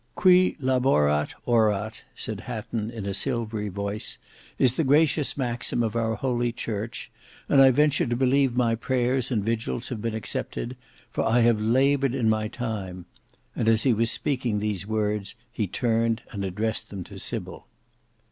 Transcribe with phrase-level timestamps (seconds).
[0.15, 4.17] "Qui laborat, orat," said Hatton in a silvery voice,
[4.57, 7.11] "is the gracious maxim of our Holy Church;
[7.47, 10.75] and I venture to believe my prayers and vigils have been accepted,
[11.11, 13.05] for I have laboured in my time,"
[13.55, 17.67] and as he was speaking these words, he turned and addressed them to Sybil.